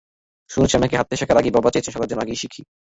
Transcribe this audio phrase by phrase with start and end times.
[0.49, 2.61] শুনেছি আমি নাকি হাঁটতে শেখার আগেই বাবা চেয়েছেন সাঁতার যেন আগেই শিখি।